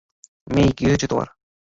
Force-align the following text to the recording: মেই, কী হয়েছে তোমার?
মেই, 0.47 0.69
কী 0.77 0.83
হয়েছে 0.87 1.07
তোমার? 1.07 1.27